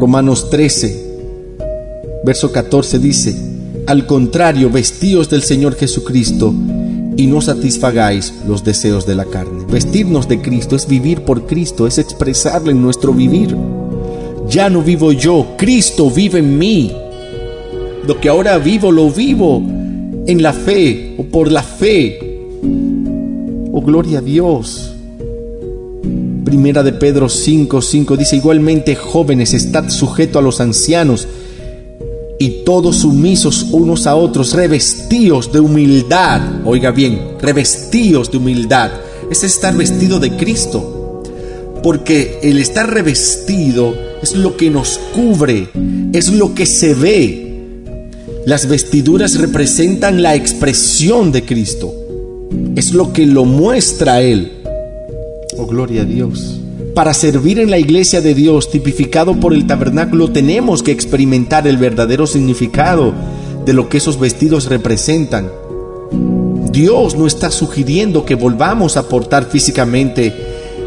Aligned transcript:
Romanos 0.00 0.48
13, 0.48 1.18
verso 2.24 2.50
14 2.50 2.98
dice, 2.98 3.36
al 3.86 4.06
contrario, 4.06 4.70
vestíos 4.70 5.28
del 5.28 5.42
Señor 5.42 5.74
Jesucristo 5.74 6.54
y 7.18 7.26
no 7.26 7.42
satisfagáis 7.42 8.32
los 8.48 8.64
deseos 8.64 9.04
de 9.04 9.14
la 9.14 9.26
carne. 9.26 9.66
Vestirnos 9.70 10.26
de 10.26 10.40
Cristo 10.40 10.74
es 10.74 10.88
vivir 10.88 11.20
por 11.26 11.46
Cristo, 11.46 11.86
es 11.86 11.98
expresarlo 11.98 12.70
en 12.70 12.80
nuestro 12.80 13.12
vivir. 13.12 13.54
Ya 14.48 14.70
no 14.70 14.80
vivo 14.80 15.12
yo, 15.12 15.48
Cristo 15.58 16.10
vive 16.10 16.38
en 16.38 16.56
mí. 16.56 16.92
Lo 18.06 18.18
que 18.18 18.30
ahora 18.30 18.56
vivo, 18.56 18.90
lo 18.90 19.10
vivo 19.10 19.58
en 19.58 20.42
la 20.42 20.54
fe 20.54 21.14
o 21.18 21.24
por 21.24 21.52
la 21.52 21.62
fe. 21.62 22.48
Oh, 23.70 23.82
gloria 23.82 24.20
a 24.20 24.22
Dios. 24.22 24.94
Primera 26.50 26.82
de 26.82 26.92
Pedro 26.92 27.28
5, 27.28 27.80
5 27.80 28.16
dice, 28.16 28.34
igualmente 28.34 28.96
jóvenes, 28.96 29.54
estad 29.54 29.88
sujeto 29.88 30.36
a 30.40 30.42
los 30.42 30.60
ancianos 30.60 31.28
y 32.40 32.64
todos 32.64 32.96
sumisos 32.96 33.68
unos 33.70 34.08
a 34.08 34.16
otros, 34.16 34.52
revestidos 34.54 35.52
de 35.52 35.60
humildad. 35.60 36.40
Oiga 36.64 36.90
bien, 36.90 37.36
revestidos 37.40 38.32
de 38.32 38.38
humildad. 38.38 38.90
Es 39.30 39.44
estar 39.44 39.76
vestido 39.76 40.18
de 40.18 40.36
Cristo. 40.36 41.22
Porque 41.84 42.40
el 42.42 42.58
estar 42.58 42.92
revestido 42.92 43.94
es 44.20 44.34
lo 44.34 44.56
que 44.56 44.70
nos 44.70 44.98
cubre, 45.14 45.68
es 46.12 46.32
lo 46.32 46.52
que 46.52 46.66
se 46.66 46.94
ve. 46.94 47.78
Las 48.44 48.66
vestiduras 48.66 49.38
representan 49.38 50.20
la 50.20 50.34
expresión 50.34 51.30
de 51.30 51.44
Cristo. 51.44 51.94
Es 52.74 52.92
lo 52.92 53.12
que 53.12 53.24
lo 53.24 53.44
muestra 53.44 54.20
Él. 54.20 54.59
Oh, 55.56 55.66
gloria 55.66 56.02
a 56.02 56.04
Dios. 56.04 56.60
Para 56.94 57.14
servir 57.14 57.58
en 57.58 57.70
la 57.70 57.78
iglesia 57.78 58.20
de 58.20 58.34
Dios, 58.34 58.70
tipificado 58.70 59.38
por 59.38 59.52
el 59.52 59.66
tabernáculo, 59.66 60.30
tenemos 60.30 60.82
que 60.82 60.92
experimentar 60.92 61.66
el 61.66 61.76
verdadero 61.76 62.26
significado 62.26 63.12
de 63.64 63.72
lo 63.72 63.88
que 63.88 63.98
esos 63.98 64.18
vestidos 64.18 64.66
representan. 64.66 65.50
Dios 66.72 67.16
no 67.16 67.26
está 67.26 67.50
sugiriendo 67.50 68.24
que 68.24 68.34
volvamos 68.34 68.96
a 68.96 69.08
portar 69.08 69.46
físicamente 69.46 70.32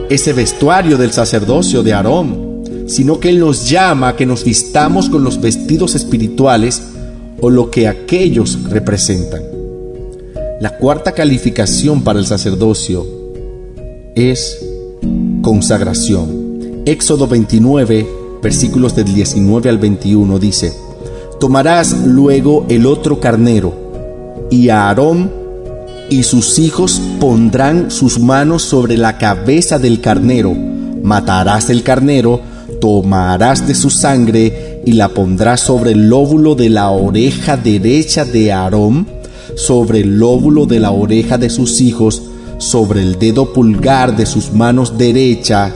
ese 0.09 0.33
vestuario 0.33 0.98
del 0.98 1.11
sacerdocio 1.11 1.83
de 1.83 1.94
Aarón, 1.94 2.86
sino 2.88 3.20
que 3.20 3.30
Él 3.30 3.39
nos 3.39 3.70
llama 3.70 4.09
a 4.09 4.16
que 4.16 4.25
nos 4.25 4.44
vistamos 4.44 5.09
con 5.09 5.23
los 5.23 5.42
vestidos 5.42 5.95
espirituales 5.95 6.81
o 7.42 7.50
lo 7.50 7.70
que 7.70 7.88
aquellos 7.88 8.64
representan. 8.70 9.44
La 10.59 10.77
cuarta 10.77 11.11
calificación 11.11 12.03
para 12.03 12.20
el 12.20 12.25
sacerdocio 12.25 13.22
es 14.16 14.64
consagración. 15.42 16.83
Éxodo 16.86 17.28
29, 17.28 18.08
versículos 18.42 18.95
del 18.95 19.14
19 19.14 19.70
al 19.70 19.78
21 19.78 20.39
dice, 20.39 20.73
Tomarás 21.39 22.05
luego 22.05 22.66
el 22.70 22.86
otro 22.86 23.20
carnero, 23.20 23.73
y 24.50 24.70
Aarón 24.70 25.31
y 26.09 26.23
sus 26.23 26.59
hijos 26.59 27.02
pondrán 27.20 27.89
sus 27.89 28.20
manos 28.20 28.64
sobre 28.64 28.97
la 28.97 29.17
cabeza 29.17 29.80
del 29.80 30.00
carnero, 30.02 30.53
matarás 30.53 31.70
el 31.70 31.83
carnero, 31.83 32.42
tomarás 32.80 33.67
de 33.67 33.75
su 33.75 33.89
sangre 33.89 34.81
y 34.86 34.94
la 34.94 35.09
pondrás 35.09 35.61
sobre 35.61 35.92
el 35.92 36.09
lóbulo 36.09 36.55
de 36.55 36.70
la 36.70 36.89
oreja 36.89 37.58
derecha 37.58 38.25
de 38.25 38.52
Aarón, 38.52 39.08
sobre 39.55 40.02
el 40.02 40.17
lóbulo 40.20 40.66
de 40.66 40.80
la 40.80 40.92
oreja 40.92 41.38
de 41.38 41.50
sus 41.50 41.81
hijos, 41.81 42.22
sobre 42.64 43.02
el 43.02 43.19
dedo 43.19 43.52
pulgar 43.52 44.16
de 44.16 44.25
sus 44.25 44.53
manos 44.53 44.97
derecha 44.97 45.72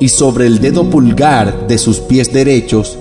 y 0.00 0.08
sobre 0.08 0.46
el 0.46 0.58
dedo 0.58 0.90
pulgar 0.90 1.68
de 1.68 1.78
sus 1.78 2.00
pies 2.00 2.32
derechos, 2.32 2.98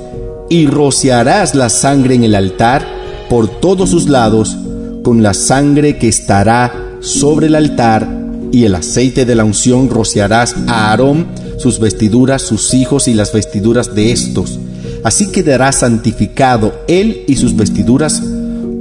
y 0.50 0.68
rociarás 0.68 1.56
la 1.56 1.70
sangre 1.70 2.16
en 2.16 2.24
el 2.24 2.36
altar 2.36 2.86
por 3.30 3.48
todos 3.48 3.90
sus 3.90 4.10
lados 4.10 4.58
con 5.04 5.24
la 5.24 5.34
sangre 5.34 5.98
que 5.98 6.08
estará 6.08 6.98
sobre 7.00 7.48
el 7.48 7.56
altar, 7.56 8.08
y 8.52 8.66
el 8.66 8.76
aceite 8.76 9.26
de 9.26 9.36
la 9.36 9.46
unción 9.46 9.90
rociarás 9.90 10.56
a 10.68 10.90
Aarón, 10.90 11.28
sus 11.58 11.80
vestiduras, 11.80 12.42
sus 12.42 12.74
hijos 12.74 13.08
y 13.08 13.14
las 13.14 13.32
vestiduras 13.32 13.94
de 13.96 14.12
estos. 14.12 14.60
Así 15.04 15.32
quedará 15.32 15.72
santificado 15.72 16.74
él 16.88 17.24
y 17.28 17.36
sus 17.36 17.56
vestiduras, 17.56 18.22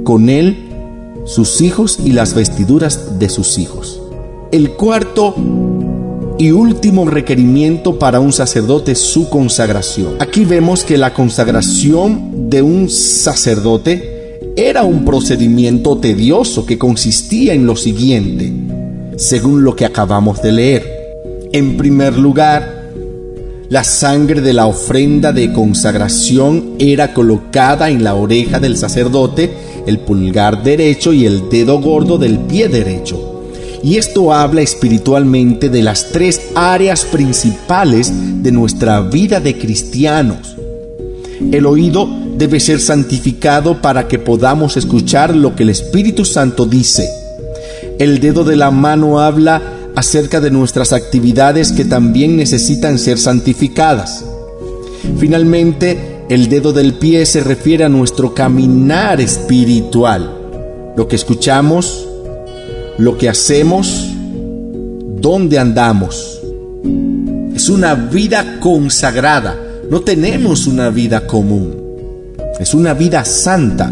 con 0.03 0.29
él 0.29 0.65
sus 1.25 1.61
hijos 1.61 1.99
y 2.03 2.13
las 2.13 2.33
vestiduras 2.33 3.19
de 3.19 3.29
sus 3.29 3.59
hijos. 3.59 4.01
El 4.51 4.71
cuarto 4.71 5.35
y 6.39 6.49
último 6.49 7.05
requerimiento 7.05 7.99
para 7.99 8.19
un 8.19 8.33
sacerdote 8.33 8.93
es 8.93 8.97
su 8.99 9.29
consagración. 9.29 10.15
Aquí 10.17 10.43
vemos 10.43 10.83
que 10.83 10.97
la 10.97 11.13
consagración 11.13 12.49
de 12.49 12.63
un 12.63 12.89
sacerdote 12.89 14.39
era 14.55 14.85
un 14.85 15.05
procedimiento 15.05 15.99
tedioso 15.99 16.65
que 16.65 16.79
consistía 16.79 17.53
en 17.53 17.67
lo 17.67 17.75
siguiente, 17.75 18.51
según 19.17 19.63
lo 19.63 19.75
que 19.75 19.85
acabamos 19.85 20.41
de 20.41 20.51
leer. 20.51 20.99
En 21.53 21.77
primer 21.77 22.17
lugar, 22.17 22.89
la 23.69 23.83
sangre 23.83 24.41
de 24.41 24.53
la 24.53 24.65
ofrenda 24.65 25.31
de 25.31 25.53
consagración 25.53 26.71
era 26.79 27.13
colocada 27.13 27.91
en 27.91 28.03
la 28.03 28.15
oreja 28.15 28.59
del 28.59 28.77
sacerdote, 28.77 29.51
el 29.85 29.99
pulgar 29.99 30.63
derecho 30.63 31.13
y 31.13 31.27
el 31.27 31.49
dedo 31.51 31.79
gordo 31.79 32.17
del 32.17 32.39
pie 32.39 32.67
derecho 32.67 33.38
y 33.83 33.97
esto 33.97 34.33
habla 34.33 34.61
espiritualmente 34.61 35.69
de 35.69 35.81
las 35.81 36.11
tres 36.11 36.41
áreas 36.55 37.05
principales 37.05 38.11
de 38.43 38.51
nuestra 38.51 39.01
vida 39.01 39.39
de 39.39 39.57
cristianos. 39.57 40.55
El 41.51 41.65
oído 41.65 42.09
debe 42.37 42.59
ser 42.59 42.79
santificado 42.79 43.81
para 43.81 44.07
que 44.07 44.19
podamos 44.19 44.77
escuchar 44.77 45.35
lo 45.35 45.55
que 45.55 45.63
el 45.63 45.69
Espíritu 45.69 46.25
Santo 46.25 46.65
dice. 46.65 47.09
El 47.97 48.19
dedo 48.19 48.43
de 48.43 48.55
la 48.55 48.71
mano 48.71 49.19
habla 49.19 49.61
acerca 49.95 50.39
de 50.39 50.51
nuestras 50.51 50.93
actividades 50.93 51.71
que 51.71 51.85
también 51.85 52.37
necesitan 52.37 52.99
ser 52.99 53.17
santificadas. 53.17 54.23
Finalmente, 55.17 56.23
el 56.29 56.47
dedo 56.47 56.73
del 56.73 56.93
pie 56.93 57.25
se 57.25 57.41
refiere 57.41 57.85
a 57.85 57.89
nuestro 57.89 58.33
caminar 58.33 59.19
espiritual. 59.19 60.35
Lo 60.95 61.07
que 61.07 61.15
escuchamos, 61.15 62.08
lo 62.99 63.17
que 63.17 63.29
hacemos, 63.29 64.09
dónde 65.21 65.57
andamos. 65.57 66.41
Es 67.55 67.69
una 67.69 67.95
vida 67.95 68.59
consagrada. 68.59 69.57
No 69.89 70.01
tenemos 70.01 70.67
una 70.67 70.89
vida 70.89 71.25
común. 71.25 71.77
Es 72.59 72.73
una 72.73 72.93
vida 72.93 73.23
santa. 73.23 73.89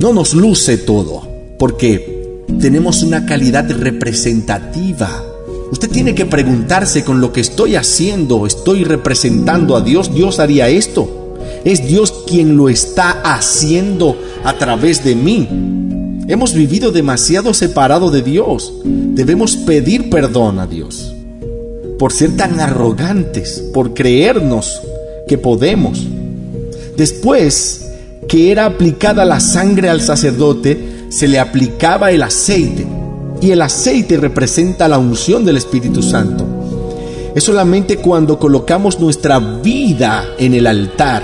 No 0.00 0.12
nos 0.12 0.34
luce 0.34 0.76
todo, 0.78 1.22
porque 1.56 2.42
tenemos 2.60 3.04
una 3.04 3.24
calidad 3.26 3.70
representativa. 3.70 5.24
Usted 5.70 5.88
tiene 5.88 6.14
que 6.14 6.26
preguntarse 6.26 7.04
con 7.04 7.20
lo 7.20 7.32
que 7.32 7.40
estoy 7.40 7.76
haciendo, 7.76 8.46
estoy 8.46 8.82
representando 8.82 9.76
a 9.76 9.82
Dios, 9.82 10.12
Dios 10.12 10.40
haría 10.40 10.68
esto. 10.68 11.38
Es 11.64 11.86
Dios 11.86 12.24
quien 12.26 12.56
lo 12.56 12.68
está 12.68 13.22
haciendo 13.22 14.16
a 14.42 14.54
través 14.54 15.04
de 15.04 15.14
mí. 15.14 15.91
Hemos 16.28 16.54
vivido 16.54 16.92
demasiado 16.92 17.52
separado 17.52 18.10
de 18.10 18.22
Dios. 18.22 18.72
Debemos 18.84 19.56
pedir 19.56 20.08
perdón 20.08 20.60
a 20.60 20.66
Dios 20.66 21.12
por 21.98 22.12
ser 22.12 22.36
tan 22.36 22.58
arrogantes, 22.60 23.62
por 23.72 23.94
creernos 23.94 24.80
que 25.28 25.38
podemos. 25.38 26.06
Después 26.96 27.88
que 28.28 28.50
era 28.50 28.66
aplicada 28.66 29.24
la 29.24 29.40
sangre 29.40 29.88
al 29.88 30.00
sacerdote, 30.00 31.06
se 31.08 31.28
le 31.28 31.38
aplicaba 31.38 32.12
el 32.12 32.22
aceite. 32.22 32.86
Y 33.40 33.50
el 33.50 33.62
aceite 33.62 34.16
representa 34.16 34.88
la 34.88 34.98
unción 34.98 35.44
del 35.44 35.56
Espíritu 35.56 36.02
Santo. 36.02 36.46
Es 37.34 37.44
solamente 37.44 37.96
cuando 37.96 38.38
colocamos 38.38 39.00
nuestra 39.00 39.38
vida 39.38 40.24
en 40.38 40.54
el 40.54 40.66
altar 40.66 41.22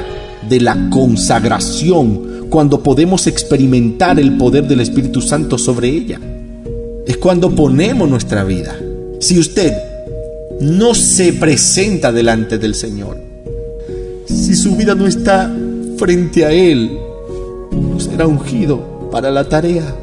de 0.48 0.60
la 0.60 0.90
consagración, 0.90 2.27
cuando 2.48 2.82
podemos 2.82 3.26
experimentar 3.26 4.18
el 4.18 4.36
poder 4.36 4.66
del 4.66 4.80
Espíritu 4.80 5.20
Santo 5.20 5.58
sobre 5.58 5.88
ella. 5.88 6.20
Es 7.06 7.16
cuando 7.16 7.50
ponemos 7.50 8.08
nuestra 8.08 8.44
vida. 8.44 8.76
Si 9.20 9.38
usted 9.38 9.72
no 10.60 10.94
se 10.94 11.32
presenta 11.32 12.12
delante 12.12 12.58
del 12.58 12.74
Señor, 12.74 13.18
si 14.26 14.54
su 14.54 14.76
vida 14.76 14.94
no 14.94 15.06
está 15.06 15.54
frente 15.96 16.44
a 16.44 16.52
Él, 16.52 16.90
no 17.72 17.98
será 17.98 18.26
ungido 18.26 19.08
para 19.10 19.30
la 19.30 19.48
tarea. 19.48 19.94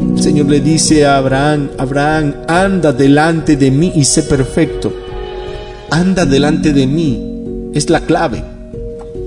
El 0.00 0.22
Señor 0.22 0.46
le 0.46 0.60
dice 0.60 1.04
a 1.04 1.18
Abraham, 1.18 1.70
Abraham, 1.78 2.34
anda 2.46 2.92
delante 2.92 3.56
de 3.56 3.70
mí 3.70 3.92
y 3.94 4.04
sé 4.04 4.22
perfecto. 4.22 4.92
Anda 5.90 6.26
delante 6.26 6.72
de 6.72 6.86
mí 6.86 7.70
es 7.74 7.90
la 7.90 8.00
clave 8.00 8.42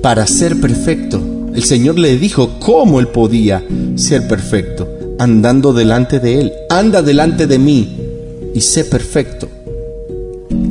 para 0.01 0.25
ser 0.27 0.59
perfecto. 0.59 1.30
El 1.53 1.63
Señor 1.63 1.99
le 1.99 2.17
dijo 2.17 2.59
cómo 2.59 2.99
él 2.99 3.09
podía 3.09 3.63
ser 3.95 4.27
perfecto, 4.27 4.87
andando 5.19 5.73
delante 5.73 6.19
de 6.19 6.39
él. 6.39 6.53
Anda 6.69 7.01
delante 7.01 7.45
de 7.45 7.59
mí 7.59 7.97
y 8.53 8.61
sé 8.61 8.85
perfecto. 8.85 9.49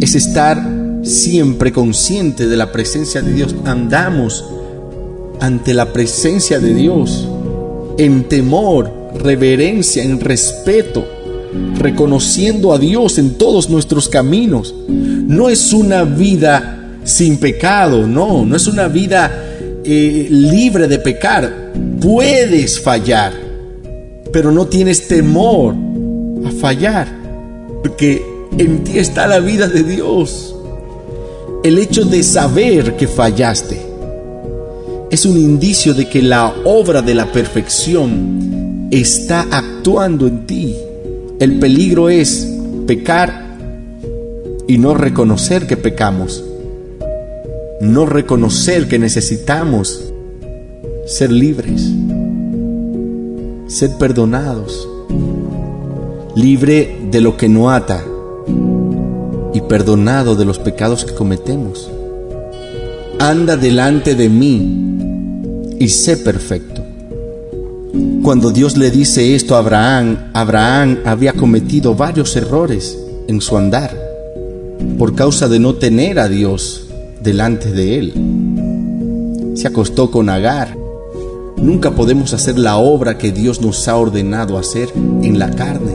Es 0.01 0.15
estar 0.15 0.59
siempre 1.03 1.73
consciente 1.73 2.47
de 2.47 2.57
la 2.57 2.73
presencia 2.73 3.21
de 3.21 3.33
Dios. 3.33 3.55
Andamos 3.65 4.45
ante 5.41 5.75
la 5.75 5.93
presencia 5.93 6.59
de 6.61 6.75
Dios 6.75 7.29
en 7.99 8.25
temor, 8.25 8.91
reverencia, 9.15 10.03
en 10.03 10.19
respeto, 10.19 11.05
reconociendo 11.77 12.73
a 12.73 12.79
Dios 12.79 13.19
en 13.19 13.37
todos 13.37 13.69
nuestros 13.69 14.09
caminos. 14.09 14.75
No 14.89 15.51
es 15.51 15.75
una 15.75 16.05
vida 16.05 16.89
sin 17.05 17.37
pecado, 17.37 18.07
no, 18.07 18.47
no 18.47 18.57
es 18.57 18.67
una 18.67 18.89
vida 18.89 19.50
eh, 19.85 20.27
libre 20.31 20.89
de 20.89 20.99
pecar. 20.99 21.73
Puedes 22.01 22.81
fallar, 22.81 23.33
pero 24.33 24.53
no 24.53 24.67
tienes 24.67 25.09
temor 25.09 25.75
a 26.47 26.51
fallar, 26.51 27.09
porque 27.83 28.23
en 28.59 28.85
ti 28.85 28.99
está 28.99 29.27
la 29.27 29.41
vida 29.41 29.69
de 29.69 29.83
Dios. 29.83 30.55
El 31.63 31.79
hecho 31.79 32.05
de 32.05 32.23
saber 32.23 32.97
que 32.97 33.07
fallaste 33.07 33.81
es 35.11 35.27
un 35.27 35.37
indicio 35.37 35.93
de 35.93 36.09
que 36.09 36.23
la 36.23 36.55
obra 36.65 37.03
de 37.03 37.15
la 37.15 37.31
perfección 37.31 38.89
está 38.91 39.47
actuando 39.51 40.27
en 40.27 40.47
ti. 40.47 40.77
El 41.39 41.59
peligro 41.59 42.09
es 42.09 42.49
pecar 42.87 43.57
y 44.69 44.79
no 44.79 44.95
reconocer 44.95 45.67
que 45.67 45.77
pecamos. 45.77 46.45
No 47.81 48.05
reconocer 48.05 48.89
que 48.89 48.99
necesitamos 48.99 50.13
ser 51.07 51.33
libres, 51.33 51.91
ser 53.69 53.97
perdonados, 53.99 54.87
libre 56.35 56.99
de 57.11 57.23
lo 57.23 57.39
que 57.39 57.49
no 57.49 57.71
ata 57.71 58.05
y 59.55 59.63
perdonado 59.63 60.37
de 60.37 60.45
los 60.45 60.59
pecados 60.59 61.07
que 61.07 61.15
cometemos. 61.15 61.91
Anda 63.19 63.57
delante 63.57 64.15
de 64.15 64.29
mí 64.29 65.75
y 65.79 65.89
sé 65.89 66.19
perfecto. 66.19 66.83
Cuando 68.23 68.51
Dios 68.51 68.77
le 68.77 68.91
dice 68.91 69.35
esto 69.35 69.57
a 69.57 69.61
Abraham, 69.61 70.31
Abraham 70.35 70.99
había 71.07 71.33
cometido 71.33 71.95
varios 71.95 72.37
errores 72.37 72.99
en 73.27 73.41
su 73.41 73.57
andar 73.57 73.97
por 74.99 75.15
causa 75.15 75.49
de 75.49 75.59
no 75.59 75.77
tener 75.77 76.19
a 76.19 76.29
Dios 76.29 76.90
delante 77.21 77.71
de 77.71 77.99
él. 77.99 79.53
Se 79.55 79.69
acostó 79.69 80.11
con 80.11 80.29
Agar. 80.29 80.77
Nunca 81.57 81.91
podemos 81.91 82.33
hacer 82.33 82.59
la 82.59 82.79
obra 82.79 83.19
que 83.19 83.33
Dios 83.33 83.61
nos 83.61 83.87
ha 83.89 83.97
ordenado 83.97 84.59
hacer 84.59 84.89
en 84.95 85.39
la 85.39 85.51
carne. 85.51 85.95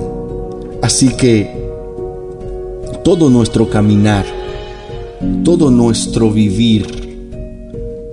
Así 0.81 1.09
que 1.09 1.49
todo 3.03 3.29
nuestro 3.29 3.69
caminar, 3.69 4.25
todo 5.43 5.71
nuestro 5.71 6.31
vivir 6.31 6.87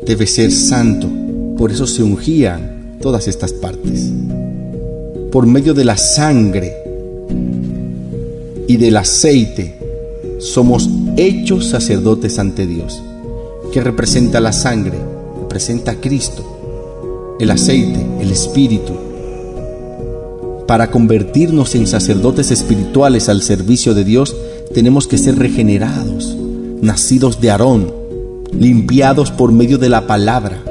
debe 0.07 0.27
ser 0.27 0.51
santo 0.51 1.09
por 1.63 1.71
eso 1.71 1.87
se 1.87 2.03
ungían 2.03 2.99
todas 3.01 3.29
estas 3.29 3.53
partes. 3.53 4.11
Por 5.31 5.47
medio 5.47 5.75
de 5.75 5.85
la 5.85 5.97
sangre 5.97 6.73
y 8.67 8.77
del 8.79 8.97
aceite 8.97 9.79
somos 10.41 10.89
hechos 11.17 11.67
sacerdotes 11.67 12.39
ante 12.39 12.67
Dios. 12.67 13.03
¿Qué 13.73 13.81
representa 13.81 14.41
la 14.41 14.53
sangre? 14.53 14.99
Representa 15.41 15.97
Cristo. 15.97 17.37
El 17.41 17.51
aceite, 17.51 18.05
el 18.21 18.31
Espíritu. 18.31 18.93
Para 20.67 20.91
convertirnos 20.91 21.75
en 21.75 21.87
sacerdotes 21.87 22.51
espirituales 22.51 23.29
al 23.29 23.43
servicio 23.43 23.95
de 23.95 24.05
Dios, 24.05 24.37
tenemos 24.75 25.07
que 25.07 25.19
ser 25.19 25.39
regenerados, 25.39 26.37
nacidos 26.81 27.41
de 27.41 27.51
Aarón, 27.51 27.93
limpiados 28.53 29.31
por 29.31 29.53
medio 29.53 29.79
de 29.79 29.89
la 29.89 30.07
palabra 30.07 30.63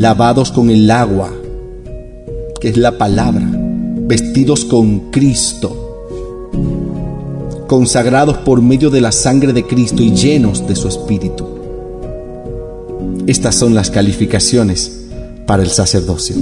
lavados 0.00 0.50
con 0.50 0.70
el 0.70 0.90
agua, 0.90 1.30
que 2.58 2.70
es 2.70 2.78
la 2.78 2.96
palabra, 2.96 3.46
vestidos 4.06 4.64
con 4.64 5.10
Cristo, 5.10 6.08
consagrados 7.70 8.38
por 8.38 8.60
medio 8.60 8.90
de 8.90 9.00
la 9.00 9.12
sangre 9.12 9.52
de 9.52 9.64
Cristo 9.64 10.02
y 10.02 10.12
llenos 10.12 10.66
de 10.66 10.74
su 10.74 10.88
Espíritu. 10.88 11.46
Estas 13.28 13.54
son 13.54 13.76
las 13.76 13.92
calificaciones 13.92 15.02
para 15.46 15.62
el 15.62 15.68
sacerdocio. 15.68 16.34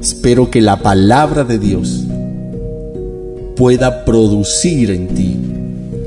Espero 0.00 0.48
que 0.48 0.60
la 0.60 0.80
palabra 0.80 1.42
de 1.42 1.58
Dios 1.58 2.04
pueda 3.56 4.04
producir 4.04 4.92
en 4.92 5.08
ti 5.08 5.36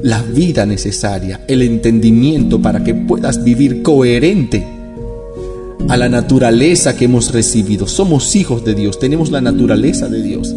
la 0.02 0.22
vida 0.22 0.66
necesaria, 0.66 1.42
el 1.50 1.62
entendimiento 1.62 2.62
para 2.62 2.86
que 2.86 2.96
puedas 2.96 3.44
vivir 3.44 3.84
coherente 3.84 4.66
a 5.90 5.98
la 5.98 6.08
naturaleza 6.08 6.96
que 6.96 7.04
hemos 7.04 7.34
recibido. 7.34 7.86
Somos 7.86 8.34
hijos 8.38 8.64
de 8.64 8.76
Dios, 8.76 8.98
tenemos 8.98 9.30
la 9.30 9.42
naturaleza 9.42 10.08
de 10.08 10.22
Dios. 10.22 10.56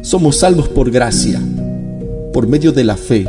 Somos 0.00 0.36
salvos 0.36 0.68
por 0.68 0.90
gracia, 0.90 1.42
por 2.36 2.46
medio 2.46 2.70
de 2.70 2.84
la 2.84 2.98
fe, 2.98 3.26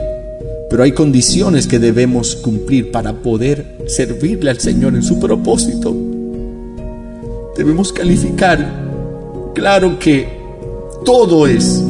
pero 0.69 0.83
hay 0.83 0.91
condiciones 0.91 1.65
que 1.65 1.79
debemos 1.79 2.35
cumplir 2.35 2.91
para 2.91 3.13
poder 3.13 3.65
servirle 3.85 4.49
al 4.49 4.59
Señor 4.59 4.95
en 4.95 5.01
su 5.01 5.17
propósito. 5.17 5.95
Debemos 7.55 7.93
calificar, 7.93 8.69
claro 9.55 9.97
que 9.97 10.27
todo 11.05 11.47
es 11.47 11.81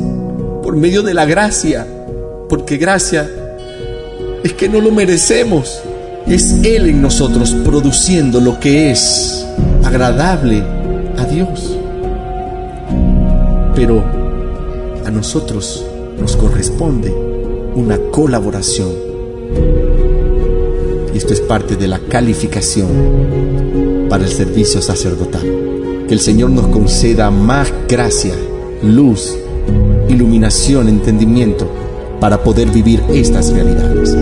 por 0.61 0.75
medio 0.75 1.01
de 1.01 1.15
la 1.15 1.25
gracia, 1.25 1.87
porque 2.47 2.77
gracia 2.77 3.27
es 4.43 4.53
que 4.53 4.69
no 4.69 4.79
lo 4.79 4.91
merecemos. 4.91 5.79
Es 6.27 6.51
Él 6.63 6.85
en 6.85 7.01
nosotros 7.01 7.55
produciendo 7.65 8.39
lo 8.39 8.59
que 8.59 8.91
es 8.91 9.43
agradable 9.83 10.61
a 11.17 11.25
Dios. 11.25 11.79
Pero 13.73 14.03
a 15.03 15.09
nosotros 15.09 15.83
nos 16.19 16.35
corresponde 16.35 17.13
una 17.75 17.99
colaboración. 18.11 18.89
Y 21.13 21.17
esto 21.17 21.33
es 21.33 21.41
parte 21.41 21.75
de 21.75 21.87
la 21.87 21.99
calificación 21.99 22.87
para 24.09 24.23
el 24.23 24.31
servicio 24.31 24.81
sacerdotal. 24.81 26.05
Que 26.07 26.13
el 26.13 26.19
Señor 26.19 26.49
nos 26.49 26.67
conceda 26.67 27.29
más 27.29 27.71
gracia, 27.87 28.33
luz, 28.81 29.37
iluminación, 30.09 30.89
entendimiento 30.89 31.67
para 32.19 32.43
poder 32.43 32.69
vivir 32.71 33.03
estas 33.09 33.51
realidades. 33.51 34.16